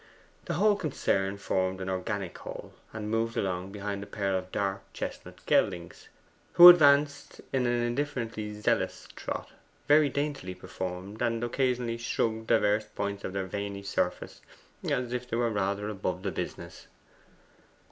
The 0.45 0.55
whole 0.55 0.75
concern 0.77 1.37
formed 1.37 1.79
an 1.79 1.87
organic 1.87 2.35
whole, 2.39 2.73
and 2.91 3.11
moved 3.11 3.37
along 3.37 3.71
behind 3.71 4.01
a 4.01 4.07
pair 4.07 4.35
of 4.35 4.51
dark 4.51 4.81
chestnut 4.93 5.45
geldings, 5.45 6.09
who 6.53 6.69
advanced 6.69 7.39
in 7.53 7.67
an 7.67 7.83
indifferently 7.83 8.59
zealous 8.59 9.07
trot, 9.15 9.49
very 9.87 10.09
daintily 10.09 10.55
performed, 10.55 11.21
and 11.21 11.43
occasionally 11.43 11.99
shrugged 11.99 12.47
divers 12.47 12.85
points 12.85 13.23
of 13.23 13.33
their 13.33 13.45
veiny 13.45 13.83
surface 13.83 14.41
as 14.89 15.13
if 15.13 15.29
they 15.29 15.37
were 15.37 15.51
rather 15.51 15.87
above 15.87 16.23
the 16.23 16.31
business. 16.31 16.87